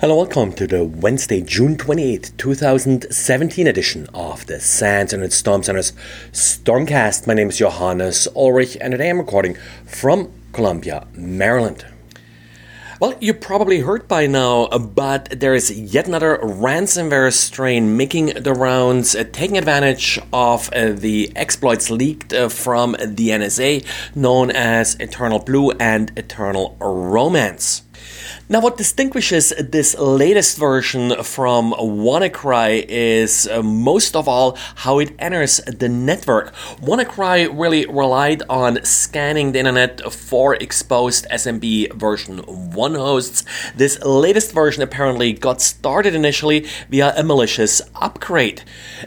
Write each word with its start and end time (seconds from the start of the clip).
Hello, 0.00 0.16
welcome 0.16 0.54
to 0.54 0.66
the 0.66 0.82
Wednesday, 0.82 1.42
June 1.42 1.76
28, 1.76 2.32
2017 2.38 3.66
edition 3.66 4.06
of 4.14 4.46
the 4.46 4.58
SANS 4.58 5.12
and 5.12 5.30
Storm 5.30 5.62
Center's 5.62 5.92
Stormcast. 6.32 7.26
My 7.26 7.34
name 7.34 7.50
is 7.50 7.58
Johannes 7.58 8.26
Ulrich, 8.34 8.78
and 8.80 8.92
today 8.92 9.10
I'm 9.10 9.18
recording 9.18 9.58
from 9.84 10.32
Columbia, 10.54 11.06
Maryland. 11.12 11.84
Well, 12.98 13.14
you 13.20 13.34
probably 13.34 13.80
heard 13.80 14.08
by 14.08 14.26
now, 14.26 14.68
but 14.68 15.38
there 15.38 15.54
is 15.54 15.70
yet 15.70 16.08
another 16.08 16.38
ransomware 16.38 17.30
strain 17.30 17.94
making 17.98 18.28
the 18.42 18.54
rounds, 18.54 19.14
uh, 19.14 19.24
taking 19.30 19.58
advantage 19.58 20.18
of 20.32 20.72
uh, 20.72 20.92
the 20.92 21.30
exploits 21.36 21.90
leaked 21.90 22.32
uh, 22.32 22.48
from 22.48 22.92
the 22.92 23.28
NSA, 23.28 23.84
known 24.16 24.50
as 24.50 24.94
Eternal 24.94 25.40
Blue 25.40 25.72
and 25.72 26.10
Eternal 26.16 26.78
Romance. 26.80 27.82
Now, 28.48 28.60
what 28.60 28.76
distinguishes 28.76 29.52
this 29.60 29.96
latest 29.96 30.58
version 30.58 31.22
from 31.22 31.72
WannaCry 31.72 32.84
is 32.88 33.46
uh, 33.46 33.62
most 33.62 34.16
of 34.16 34.26
all 34.26 34.58
how 34.74 34.98
it 34.98 35.12
enters 35.20 35.58
the 35.58 35.88
network. 35.88 36.52
WannaCry 36.82 37.48
really 37.56 37.86
relied 37.86 38.42
on 38.48 38.84
scanning 38.84 39.52
the 39.52 39.60
internet 39.60 40.12
for 40.12 40.56
exposed 40.56 41.28
SMB 41.30 41.92
version 41.92 42.38
1 42.38 42.94
hosts. 42.96 43.44
This 43.76 44.02
latest 44.02 44.52
version 44.52 44.82
apparently 44.82 45.32
got 45.32 45.60
started 45.60 46.16
initially 46.16 46.66
via 46.88 47.14
a 47.16 47.22
malicious 47.22 47.80
upgrade. 47.94 48.64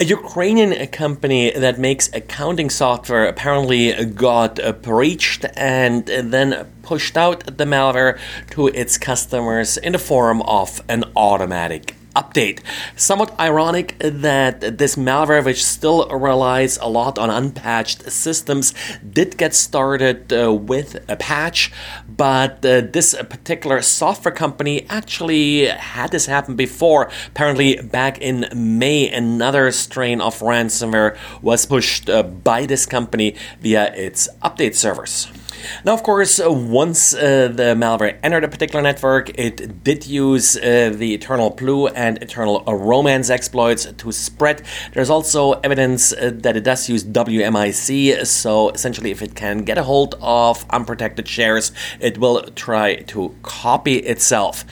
A 0.00 0.04
Ukrainian 0.06 0.86
company 0.86 1.50
that 1.50 1.78
makes 1.78 2.08
accounting 2.14 2.70
software 2.70 3.26
apparently 3.26 3.92
got 4.06 4.58
breached 4.80 5.44
and 5.56 6.06
then 6.06 6.66
pushed 6.86 7.16
out 7.16 7.58
the 7.58 7.64
malware 7.64 8.18
to 8.52 8.68
its 8.68 8.96
customers 8.96 9.76
in 9.76 9.92
the 9.92 9.98
form 9.98 10.40
of 10.42 10.80
an 10.88 11.04
automatic 11.16 11.96
update. 12.16 12.60
Somewhat 12.96 13.38
ironic 13.38 13.96
that 13.98 14.78
this 14.78 14.96
malware, 14.96 15.44
which 15.44 15.64
still 15.64 16.08
relies 16.08 16.78
a 16.78 16.88
lot 16.88 17.18
on 17.18 17.28
unpatched 17.28 18.10
systems, 18.10 18.72
did 19.18 19.36
get 19.36 19.54
started 19.54 20.32
uh, 20.32 20.52
with 20.52 21.04
a 21.08 21.16
patch, 21.16 21.70
but 22.08 22.64
uh, 22.64 22.80
this 22.80 23.14
particular 23.28 23.82
software 23.82 24.34
company 24.34 24.86
actually 24.88 25.66
had 25.66 26.10
this 26.10 26.26
happen 26.26 26.56
before. 26.56 27.10
Apparently, 27.28 27.76
back 27.76 28.18
in 28.18 28.46
May, 28.54 29.10
another 29.10 29.70
strain 29.70 30.20
of 30.20 30.40
ransomware 30.40 31.16
was 31.42 31.66
pushed 31.66 32.08
uh, 32.08 32.22
by 32.22 32.64
this 32.64 32.86
company 32.86 33.36
via 33.60 33.92
its 33.94 34.28
update 34.42 34.74
servers. 34.74 35.28
Now, 35.84 35.94
of 35.94 36.02
course, 36.02 36.40
uh, 36.40 36.50
once 36.50 37.14
uh, 37.14 37.48
the 37.52 37.74
malware 37.76 38.18
entered 38.22 38.44
a 38.44 38.48
particular 38.48 38.82
network, 38.82 39.30
it 39.38 39.82
did 39.84 40.06
use 40.06 40.56
uh, 40.56 40.92
the 40.94 41.14
Eternal 41.14 41.50
Blue 41.50 41.88
and 41.88 42.18
Eternal 42.22 42.62
Romance 42.66 43.30
exploits 43.30 43.86
to 43.86 44.12
spread. 44.12 44.62
There's 44.92 45.10
also 45.10 45.52
evidence 45.64 46.12
uh, 46.12 46.32
that 46.34 46.56
it 46.56 46.64
does 46.64 46.88
use 46.88 47.04
WMIC, 47.04 48.26
so 48.26 48.70
essentially, 48.70 49.10
if 49.10 49.22
it 49.22 49.34
can 49.34 49.58
get 49.58 49.78
a 49.78 49.82
hold 49.82 50.14
of 50.20 50.64
unprotected 50.70 51.28
shares, 51.28 51.72
it 52.00 52.18
will 52.18 52.42
try 52.54 52.96
to 53.12 53.34
copy 53.42 53.96
itself. 53.96 54.64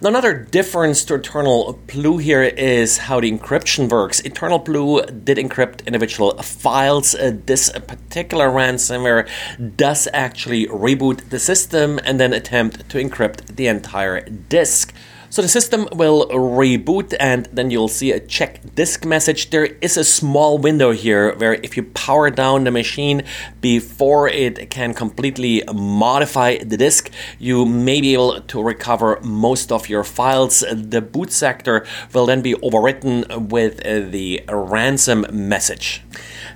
Now, 0.00 0.08
another 0.08 0.34
difference 0.34 1.04
to 1.06 1.14
Eternal 1.14 1.80
Blue 1.86 2.18
here 2.18 2.42
is 2.42 2.98
how 2.98 3.20
the 3.20 3.30
encryption 3.30 3.88
works. 3.88 4.20
Eternal 4.20 4.58
Blue 4.58 5.02
did 5.02 5.38
encrypt 5.38 5.86
individual 5.86 6.36
files. 6.42 7.14
Uh, 7.14 7.32
this 7.46 7.70
particular 7.86 8.48
ransomware 8.48 9.28
does 9.76 10.08
actually 10.12 10.27
actually 10.28 10.66
reboot 10.66 11.30
the 11.30 11.38
system 11.38 11.98
and 12.04 12.20
then 12.20 12.34
attempt 12.34 12.86
to 12.90 12.98
encrypt 12.98 13.56
the 13.56 13.66
entire 13.66 14.20
disk. 14.56 14.92
So 15.30 15.42
the 15.42 15.48
system 15.48 15.88
will 15.92 16.26
reboot 16.28 17.14
and 17.20 17.46
then 17.52 17.70
you'll 17.70 17.88
see 17.88 18.12
a 18.12 18.20
check 18.20 18.60
disk 18.74 19.04
message. 19.04 19.50
There 19.50 19.66
is 19.66 19.96
a 19.96 20.04
small 20.04 20.58
window 20.58 20.92
here 20.92 21.34
where 21.36 21.54
if 21.54 21.76
you 21.76 21.82
power 21.82 22.30
down 22.30 22.64
the 22.64 22.70
machine 22.70 23.22
before 23.60 24.28
it 24.28 24.70
can 24.70 24.94
completely 24.94 25.62
modify 25.72 26.58
the 26.58 26.76
disk, 26.76 27.10
you 27.38 27.66
may 27.66 28.00
be 28.00 28.14
able 28.14 28.40
to 28.40 28.62
recover 28.62 29.20
most 29.22 29.70
of 29.70 29.88
your 29.88 30.04
files. 30.04 30.64
The 30.72 31.02
boot 31.02 31.30
sector 31.30 31.86
will 32.14 32.26
then 32.26 32.40
be 32.40 32.54
overwritten 32.54 33.48
with 33.48 33.84
uh, 33.84 34.00
the 34.00 34.42
ransom 34.48 35.26
message. 35.30 36.02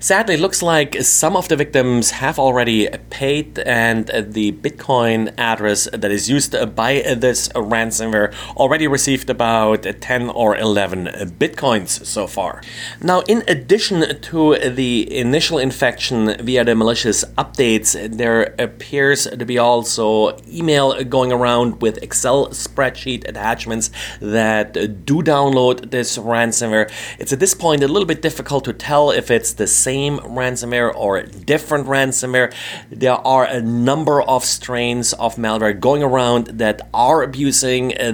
Sadly, 0.00 0.34
it 0.34 0.40
looks 0.40 0.62
like 0.62 1.00
some 1.02 1.36
of 1.36 1.48
the 1.48 1.54
victims 1.54 2.10
have 2.10 2.38
already 2.38 2.88
paid, 3.10 3.60
and 3.60 4.08
the 4.08 4.50
Bitcoin 4.50 5.32
address 5.38 5.88
that 5.92 6.10
is 6.10 6.28
used 6.28 6.56
by 6.74 7.02
this 7.16 7.48
ransomware 7.50 8.34
already 8.62 8.86
received 8.86 9.28
about 9.28 9.82
10 9.82 10.30
or 10.30 10.56
11 10.56 11.06
Bitcoins 11.36 12.06
so 12.06 12.28
far. 12.28 12.62
Now, 13.00 13.22
in 13.22 13.42
addition 13.48 14.20
to 14.20 14.56
the 14.56 15.12
initial 15.18 15.58
infection 15.58 16.36
via 16.38 16.62
the 16.62 16.76
malicious 16.76 17.24
updates, 17.36 17.88
there 18.16 18.54
appears 18.60 19.24
to 19.24 19.44
be 19.44 19.58
also 19.58 20.36
email 20.46 21.02
going 21.02 21.32
around 21.32 21.82
with 21.82 22.00
Excel 22.04 22.50
spreadsheet 22.50 23.28
attachments 23.28 23.90
that 24.20 24.74
do 25.04 25.16
download 25.22 25.90
this 25.90 26.16
ransomware. 26.16 26.88
It's 27.18 27.32
at 27.32 27.40
this 27.40 27.54
point 27.54 27.82
a 27.82 27.88
little 27.88 28.06
bit 28.06 28.22
difficult 28.22 28.62
to 28.66 28.72
tell 28.72 29.10
if 29.10 29.28
it's 29.28 29.54
the 29.54 29.66
same 29.66 30.18
ransomware 30.18 30.94
or 30.94 31.22
different 31.22 31.88
ransomware. 31.88 32.54
There 32.90 33.20
are 33.26 33.44
a 33.44 33.60
number 33.60 34.22
of 34.22 34.44
strains 34.44 35.12
of 35.14 35.34
malware 35.34 35.78
going 35.78 36.04
around 36.04 36.46
that 36.62 36.80
are 36.94 37.24
abusing 37.24 37.98
uh, 37.98 38.12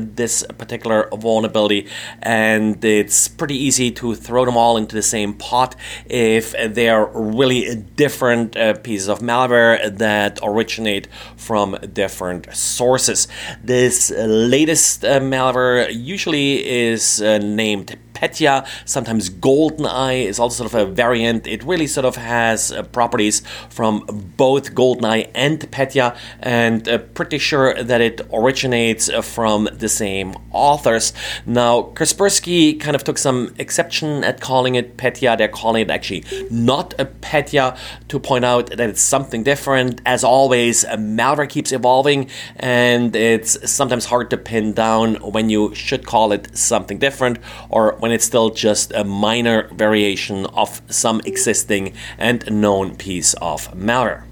particular 0.59 1.09
vulnerability, 1.12 1.87
and 2.22 2.84
it's 2.84 3.28
pretty 3.28 3.56
easy 3.56 3.91
to 3.93 4.15
throw 4.15 4.44
them 4.44 4.56
all 4.56 4.76
into 4.76 4.94
the 4.94 5.03
same 5.03 5.34
pot 5.34 5.75
if 6.06 6.53
they 6.53 6.88
are 6.88 7.10
really 7.15 7.76
different 7.97 8.56
uh, 8.56 8.75
pieces 8.75 9.09
of 9.09 9.21
malware 9.21 9.97
that 9.98 10.38
originate 10.43 11.09
from 11.37 11.77
different 11.93 12.54
sources. 12.54 13.28
This 13.62 14.10
latest 14.10 15.04
uh, 15.04 15.21
malware 15.21 15.88
usually 15.93 16.66
is 16.66 17.21
uh, 17.21 17.38
named 17.38 17.97
Petya, 18.19 18.67
sometimes 18.84 19.31
GoldenEye 19.31 20.25
is 20.25 20.41
also 20.41 20.65
sort 20.65 20.75
of 20.75 20.89
a 20.89 20.93
variant. 20.93 21.47
It 21.47 21.62
really 21.62 21.87
sort 21.87 22.05
of 22.05 22.17
has 22.17 22.73
uh, 22.73 22.83
properties 22.83 23.43
from 23.71 24.05
both 24.37 24.75
GoldenEye 24.75 25.31
and 25.37 25.71
Petya, 25.71 26.17
and 26.41 26.89
uh, 26.89 26.99
pretty 26.99 27.39
sure 27.39 27.81
that 27.81 28.01
it 28.01 28.21
originates 28.33 29.09
uh, 29.09 29.23
from 29.23 29.69
the 29.73 29.89
same 29.89 30.34
authors. 30.51 31.12
Now, 31.47 31.93
Kaspersky 31.95 32.81
kind 32.81 32.97
of 32.97 33.05
took 33.05 33.19
some 33.19 33.55
exception 33.57 34.25
at 34.25 34.41
calling 34.41 34.75
it 34.75 34.97
Petya. 34.97 35.37
They're 35.37 35.47
calling 35.47 35.83
it 35.83 35.91
actually 35.91 36.25
not 36.51 36.95
a 36.99 37.05
Petya 37.05 37.77
to 38.09 38.19
point 38.19 38.45
out 38.45 38.71
that 38.71 38.91
it's 38.91 39.01
something 39.01 39.45
different. 39.45 40.01
As 40.05 40.25
always, 40.25 40.84
malware 40.84 41.49
keeps 41.49 41.71
evolving, 41.71 42.31
and 42.57 43.15
it's 43.15 43.71
sometimes 43.71 44.07
hard 44.07 44.28
to 44.31 44.37
pin 44.37 44.73
down 44.73 45.15
when 45.17 45.51
you 45.51 45.73
should 45.77 46.05
call 46.05 46.33
it 46.33 46.57
something 46.59 46.99
different 46.99 47.39
or 47.71 47.95
when 48.01 48.08
when 48.09 48.15
it's 48.15 48.25
still 48.25 48.49
just 48.49 48.91
a 48.95 49.05
minor 49.05 49.69
variation 49.69 50.47
of 50.47 50.81
some 50.89 51.21
existing 51.27 51.93
and 52.17 52.43
known 52.51 52.97
piece 52.97 53.35
of 53.35 53.71
malware. 53.75 54.28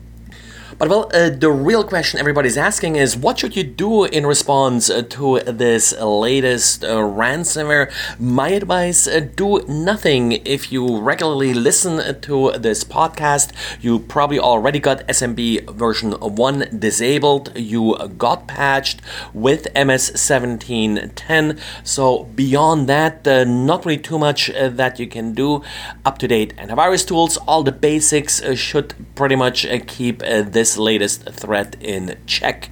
But 0.79 0.91
well, 0.91 1.11
uh, 1.15 1.31
the 1.31 1.51
real 1.51 1.85
question 1.85 2.21
everybody's 2.21 2.59
asking 2.59 2.97
is 2.97 3.17
what 3.17 3.39
should 3.39 3.57
you 3.57 3.65
do 3.65 4.05
in 4.05 4.27
response 4.27 4.91
uh, 4.91 5.01
to 5.09 5.41
this 5.41 5.99
latest 5.99 6.85
uh, 6.85 6.99
ransomware? 6.99 7.91
My 8.21 8.51
advice 8.51 9.09
uh, 9.09 9.21
do 9.21 9.65
nothing. 9.67 10.33
If 10.45 10.71
you 10.71 11.01
regularly 11.01 11.55
listen 11.55 12.21
to 12.21 12.53
this 12.59 12.85
podcast, 12.85 13.53
you 13.81 14.01
probably 14.01 14.39
already 14.39 14.79
got 14.79 15.07
SMB 15.09 15.75
version 15.75 16.13
1 16.13 16.69
disabled. 16.79 17.57
You 17.57 17.97
got 18.19 18.47
patched 18.47 19.01
with 19.33 19.73
MS 19.75 20.11
1710. 20.11 21.59
So, 21.85 22.25
beyond 22.25 22.87
that, 22.87 23.27
uh, 23.27 23.45
not 23.45 23.87
really 23.87 23.97
too 23.97 24.19
much 24.19 24.51
uh, 24.51 24.69
that 24.69 24.99
you 24.99 25.07
can 25.07 25.33
do. 25.33 25.63
Up 26.05 26.19
to 26.19 26.29
date 26.29 26.55
antivirus 26.59 27.07
tools, 27.09 27.39
all 27.39 27.63
the 27.63 27.73
basics 27.73 28.43
should 28.59 28.93
pretty 29.17 29.35
much 29.37 29.67
keep 29.87 30.23
this 30.23 30.53
this 30.53 30.79
latest 30.79 31.29
threat 31.31 31.77
in 31.81 32.17
check. 32.27 32.71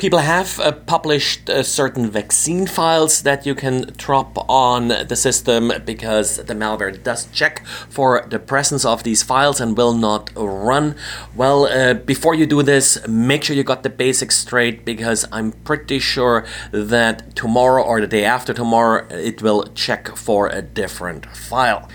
People 0.00 0.20
have 0.20 0.58
uh, 0.60 0.72
published 0.72 1.50
uh, 1.50 1.62
certain 1.62 2.10
vaccine 2.10 2.66
files 2.66 3.20
that 3.20 3.44
you 3.44 3.54
can 3.54 3.92
drop 3.98 4.46
on 4.48 4.88
the 4.88 5.14
system 5.14 5.70
because 5.84 6.36
the 6.38 6.54
malware 6.54 7.02
does 7.02 7.26
check 7.32 7.66
for 7.90 8.26
the 8.30 8.38
presence 8.38 8.86
of 8.86 9.02
these 9.02 9.22
files 9.22 9.60
and 9.60 9.76
will 9.76 9.92
not 9.92 10.30
run. 10.34 10.96
Well, 11.36 11.66
uh, 11.66 11.92
before 11.92 12.34
you 12.34 12.46
do 12.46 12.62
this, 12.62 13.06
make 13.06 13.44
sure 13.44 13.54
you 13.54 13.62
got 13.62 13.82
the 13.82 13.90
basics 13.90 14.38
straight 14.38 14.86
because 14.86 15.26
I'm 15.32 15.52
pretty 15.52 15.98
sure 15.98 16.46
that 16.72 17.36
tomorrow 17.36 17.82
or 17.82 18.00
the 18.00 18.06
day 18.06 18.24
after 18.24 18.54
tomorrow 18.54 19.06
it 19.10 19.42
will 19.42 19.64
check 19.74 20.16
for 20.16 20.46
a 20.46 20.62
different 20.62 21.26
file. 21.26 21.90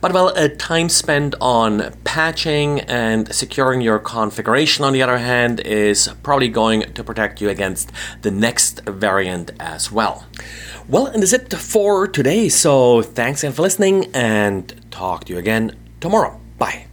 But 0.00 0.14
well, 0.14 0.32
uh, 0.34 0.48
time 0.56 0.88
spent 0.88 1.34
on 1.42 1.92
patching 2.04 2.80
and 2.80 3.34
securing 3.34 3.82
your 3.82 3.98
configuration, 3.98 4.82
on 4.82 4.94
the 4.94 5.02
other 5.02 5.18
hand, 5.18 5.60
is 5.60 6.08
probably 6.22 6.48
going 6.48 6.94
to 6.94 7.04
protect 7.04 7.42
you 7.42 7.49
against 7.50 7.92
the 8.22 8.30
next 8.30 8.80
variant 8.86 9.50
as 9.60 9.92
well. 9.92 10.24
Well, 10.88 11.06
and 11.06 11.22
that's 11.22 11.32
it 11.32 11.52
for 11.54 12.08
today. 12.08 12.48
So 12.48 13.02
thanks 13.02 13.42
again 13.42 13.52
for 13.52 13.62
listening 13.62 14.06
and 14.14 14.74
talk 14.90 15.24
to 15.24 15.32
you 15.32 15.38
again 15.38 15.76
tomorrow. 16.00 16.40
Bye. 16.58 16.89